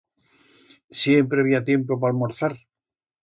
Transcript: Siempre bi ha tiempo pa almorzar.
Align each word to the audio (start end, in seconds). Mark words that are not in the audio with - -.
Siempre 1.01 1.45
bi 1.49 1.53
ha 1.57 1.61
tiempo 1.69 1.99
pa 2.05 2.11
almorzar. 2.13 2.59